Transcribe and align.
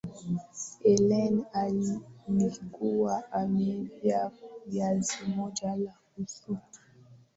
helen 0.83 1.45
alikuwa 1.53 3.31
amevaa 3.31 4.31
vazi 4.67 5.19
moja 5.35 5.75
la 5.75 5.93
usiku 6.23 6.57